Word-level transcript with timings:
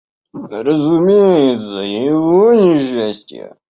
Разумеется, 0.49 1.81
его 1.83 2.55
несчастье... 2.55 3.55